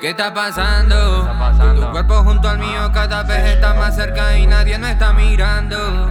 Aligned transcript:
¿Qué 0.00 0.10
está 0.10 0.34
pasando? 0.34 1.26
Tu 1.74 1.90
cuerpo 1.90 2.22
junto 2.22 2.50
al 2.50 2.58
mío 2.58 2.90
cada 2.92 3.22
vez 3.22 3.54
está 3.54 3.72
más 3.72 3.96
cerca 3.96 4.36
y 4.36 4.46
nadie 4.46 4.76
nos 4.76 4.90
está 4.90 5.14
mirando. 5.14 6.10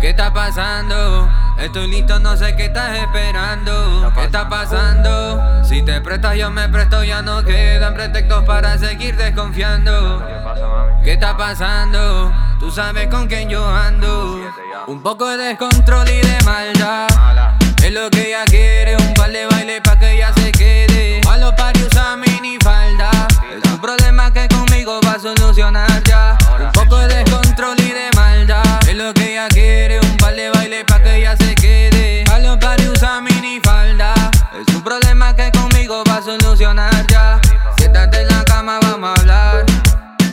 ¿Qué 0.00 0.10
está 0.10 0.32
pasando? 0.32 1.28
Estoy 1.56 1.88
listo, 1.88 2.18
no 2.18 2.36
sé 2.36 2.56
qué 2.56 2.66
estás 2.66 2.98
esperando. 2.98 4.12
¿Qué 4.12 4.24
está 4.24 4.48
pasando? 4.48 5.64
Si 5.64 5.82
te 5.82 6.00
prestas, 6.00 6.36
yo 6.36 6.50
me 6.50 6.68
presto, 6.68 7.04
ya 7.04 7.22
no 7.22 7.44
quedan 7.44 7.94
pretextos 7.94 8.44
para 8.44 8.76
seguir 8.76 9.16
desconfiando. 9.16 10.26
¿Qué 11.04 11.12
está 11.12 11.36
pasando? 11.36 12.32
Tú 12.58 12.72
sabes 12.72 13.06
con 13.06 13.28
quién 13.28 13.48
yo 13.48 13.68
ando. 13.68 14.40
Un 14.88 15.00
poco 15.00 15.28
de 15.28 15.44
descontrol 15.44 16.08
y 16.08 16.20
de 16.20 16.38
maldad. 16.44 17.06
Es 17.84 17.92
lo 17.92 18.10
que 18.10 18.28
ella 18.28 18.44
quiere, 18.46 18.65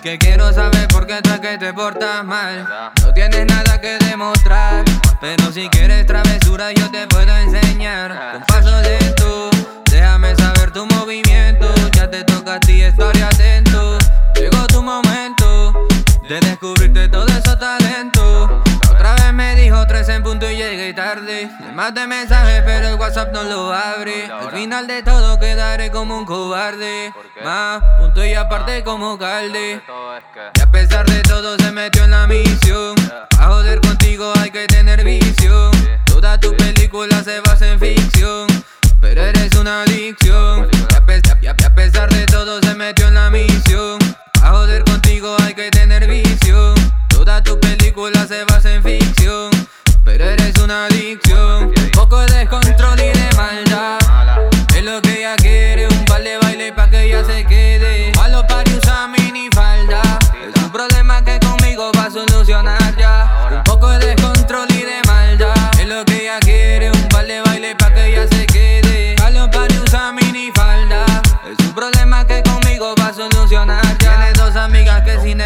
Que 0.04 0.18
quiero 0.18 0.52
saber 0.52 0.90
por 0.90 1.08
qué 1.08 1.16
estás 1.16 1.40
que 1.40 1.58
te 1.58 1.72
portas 1.72 2.26
mal. 2.26 2.92
No 3.02 3.14
tienes 3.14 3.46
nada 3.46 3.80
que 3.80 3.98
demostrar. 4.00 4.84
Pero 5.22 5.50
si 5.50 5.70
quieres 5.70 6.06
travesura, 6.06 6.74
yo 6.74 6.92
te 6.92 7.08
puedo 7.08 7.34
enseñar. 7.38 8.34
Con 8.34 8.42
paso 8.42 8.82
lento, 8.82 9.50
déjame 9.90 10.36
saber 10.36 10.72
tu 10.72 10.86
movimiento. 10.88 11.74
Ya 11.94 12.12
te 12.12 12.26
toca 12.26 12.56
a 12.56 12.60
ti, 12.60 12.82
estaré 12.82 13.24
atento. 13.24 13.98
Llegó 14.36 14.68
tu 14.68 14.84
momento 14.84 15.72
de 16.28 16.38
descubrirte 16.42 17.08
todo 17.08 17.33
Le 21.60 21.72
mandé 21.72 22.08
mensajes, 22.08 22.62
pero 22.66 22.90
el 22.90 22.96
WhatsApp 22.96 23.32
no 23.34 23.44
lo 23.44 23.74
abre. 23.74 24.26
Al 24.26 24.52
final 24.52 24.88
de 24.88 25.04
todo 25.04 25.40
quedaré 25.40 25.92
como 25.92 26.18
un 26.18 26.26
cobarde. 26.26 27.14
Más 27.44 27.82
punto 27.98 28.26
y 28.26 28.34
aparte 28.34 28.84
como 28.84 29.18
calde. 29.18 29.82
Y 30.56 30.60
a 30.62 30.72
pesar 30.72 31.06
de 31.06 31.22
todo 31.22 31.58
se 31.58 31.72
metió 31.72 32.04
en 32.04 32.12
la 32.12 32.28
misión. 32.28 32.96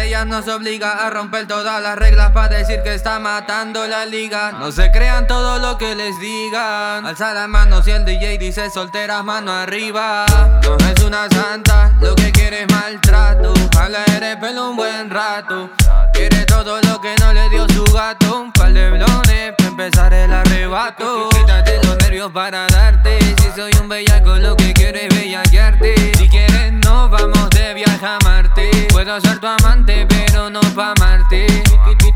Ellas 0.04 0.26
nos 0.26 0.48
obliga 0.48 1.06
a 1.06 1.10
romper 1.10 1.46
todas 1.46 1.82
las 1.82 1.96
reglas 1.96 2.30
para 2.32 2.56
decir 2.56 2.82
que 2.82 2.94
está 2.94 3.18
matando 3.18 3.86
la 3.86 4.04
liga. 4.04 4.52
No 4.52 4.72
se 4.72 4.90
crean 4.90 5.26
todo 5.26 5.58
lo 5.58 5.78
que 5.78 5.94
les 5.94 6.18
digan. 6.20 7.06
Alza 7.06 7.34
las 7.34 7.48
manos 7.48 7.84
si 7.84 7.90
el 7.90 8.04
DJ 8.04 8.38
dice 8.38 8.70
solteras, 8.70 9.24
mano 9.24 9.52
arriba. 9.52 10.26
No 10.62 10.76
es 10.88 11.02
una 11.02 11.28
santa, 11.28 11.92
lo 12.00 12.14
que 12.14 12.32
quiere 12.32 12.62
es 12.62 12.70
maltrato. 12.70 13.52
Jala 13.74 14.04
eres 14.16 14.36
pelo 14.36 14.70
un 14.70 14.76
buen 14.76 15.10
rato. 15.10 15.70
Quiere 16.12 16.44
todo 16.44 16.80
lo 16.82 17.00
que 17.00 17.14
no 17.20 17.32
le 17.32 17.48
dio 17.48 17.66
su 17.68 17.84
gato. 17.92 18.40
Un 18.40 18.52
par 18.52 18.72
de 18.72 18.90
blones 18.90 19.54
para 19.56 19.68
empezar 19.68 20.12
el 20.12 20.32
arrebato. 20.32 21.28
Quítate 21.30 21.80
los 21.84 21.96
nervios 21.98 22.30
para 22.32 22.66
darte. 22.66 23.18
Si 23.20 23.50
soy 23.54 23.72
un 23.80 23.88
bellaco, 23.88 24.36
lo 24.36 24.56
que 24.56 24.72
quiero 24.72 24.98
es 24.98 25.08
bellaquearte. 25.08 26.12
Si 26.16 26.28
quieres, 26.28 26.72
nos 26.72 27.10
vamos 27.10 27.50
de 27.50 27.74
viaje 27.74 28.06
a 28.06 28.18
Marte. 28.24 28.88
Puedo 28.90 29.20
ser 29.20 29.38
tu 29.38 29.46
amante, 29.46 29.57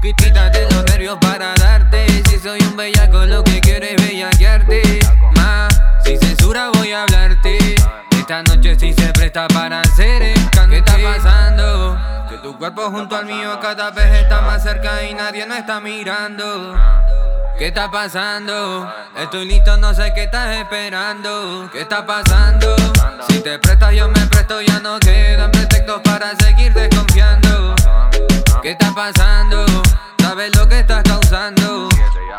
Quítate 0.02 0.66
los 0.68 0.84
nervios 0.86 1.16
para 1.20 1.54
darte. 1.54 2.06
Si 2.28 2.36
soy 2.36 2.60
un 2.62 2.76
bellaco, 2.76 3.24
lo 3.24 3.44
que 3.44 3.60
quiero 3.60 3.86
es 3.86 3.96
bellaquearte. 3.96 4.98
Más, 5.36 5.80
sin 6.04 6.18
censura 6.18 6.70
voy 6.74 6.90
a 6.90 7.04
hablarte. 7.04 7.76
Esta 8.10 8.42
noche 8.42 8.74
sí 8.80 8.92
se 8.94 9.12
presta 9.12 9.46
para 9.46 9.80
hacer 9.80 10.22
escante. 10.22 10.70
¿Qué 10.70 10.78
está 10.78 10.96
pasando? 11.00 12.26
Que 12.28 12.36
tu 12.38 12.58
cuerpo 12.58 12.90
junto 12.90 13.14
al 13.14 13.26
mío 13.26 13.60
cada 13.60 13.92
vez 13.92 14.22
está 14.22 14.40
más 14.40 14.64
cerca 14.64 15.04
y 15.04 15.14
nadie 15.14 15.46
nos 15.46 15.58
está 15.58 15.80
mirando. 15.80 16.76
¿Qué 17.56 17.68
está 17.68 17.88
pasando? 17.88 18.92
Estoy 19.16 19.44
listo, 19.44 19.76
no 19.76 19.94
sé 19.94 20.12
qué 20.16 20.24
estás 20.24 20.56
esperando. 20.56 21.70
¿Qué 21.70 21.82
está 21.82 22.04
pasando? 22.04 22.74
Si 23.28 23.38
te 23.38 23.56
prestas, 23.60 23.94
yo 23.94 24.08
me 24.08 24.26
presto, 24.26 24.60
ya 24.62 24.80
no 24.80 24.98
quedan 24.98 25.52
pretextos 25.52 26.00
para 26.00 26.34
seguir 26.34 26.72
desconfiando. 26.74 27.41
¿Qué 28.62 28.70
está 28.70 28.94
pasando? 28.94 29.66
¿Sabes 30.20 30.54
lo 30.56 30.68
que 30.68 30.78
estás 30.78 31.02
causando? 31.02 31.88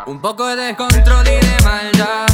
Un 0.05 0.21
poco 0.21 0.47
de 0.55 0.67
descontrol 0.67 1.27
y 1.27 1.31
de 1.31 1.57
maldad. 1.65 2.25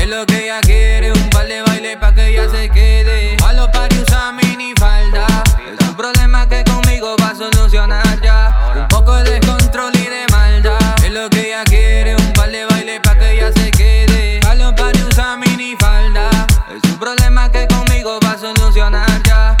Es 0.00 0.08
lo 0.08 0.24
que 0.24 0.44
ella 0.44 0.58
quiere, 0.62 1.12
un 1.12 1.28
par 1.28 1.46
de 1.46 1.60
baile 1.60 1.98
pa' 1.98 2.14
que 2.14 2.28
ella 2.28 2.48
se 2.48 2.70
quede. 2.70 3.36
A 3.46 3.52
los 3.52 3.68
paris 3.68 4.04
usa 4.08 4.32
mini 4.32 4.72
falda. 4.78 5.26
Es 5.70 5.86
un 5.86 5.94
problema 5.96 6.48
que 6.48 6.64
conmigo 6.64 7.14
va 7.22 7.28
a 7.28 7.34
solucionar 7.34 8.22
ya. 8.22 8.72
Un 8.74 8.88
poco 8.88 9.14
de 9.16 9.32
descontrol 9.32 9.94
y 9.96 10.06
de 10.06 10.26
maldad. 10.30 10.78
Es 11.04 11.12
lo 11.12 11.28
que 11.28 11.48
ella 11.48 11.62
quiere, 11.64 12.16
un 12.16 12.32
par 12.32 12.50
de 12.50 12.64
baile 12.64 13.00
pa' 13.00 13.18
que 13.18 13.32
ella 13.32 13.52
se 13.52 13.70
quede. 13.70 14.40
A 14.48 14.54
los 14.54 14.72
usa 15.10 15.36
mini 15.36 15.76
falda. 15.78 16.30
Es 16.74 16.90
un 16.90 16.98
problema 16.98 17.52
que 17.52 17.68
conmigo 17.68 18.18
va 18.24 18.30
a 18.30 18.38
solucionar 18.38 19.22
ya. 19.24 19.54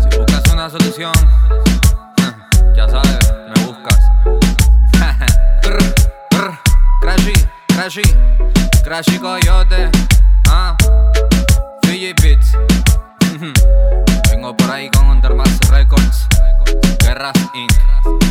Si 0.00 0.16
buscas 0.16 0.52
una 0.52 0.70
solución, 0.70 1.12
Crashy, 7.82 8.02
Crashy 8.84 9.18
Coyote, 9.18 9.90
ah, 10.48 10.76
Fiji 11.82 12.12
Beats. 12.22 12.52
Vengo 14.30 14.56
por 14.56 14.70
ahí 14.70 14.88
con 14.90 15.10
Undermax 15.10 15.68
Records, 15.68 16.28
Guerras 17.00 17.34
Inc. 17.54 18.21